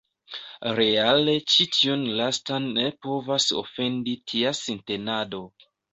Reale 0.77 1.35
ĉi 1.55 1.67
tiun 1.75 2.07
lastan 2.21 2.65
ne 2.79 2.87
povis 3.07 3.45
ofendi 3.63 4.17
tia 4.33 4.55
sintenado. 4.65 5.43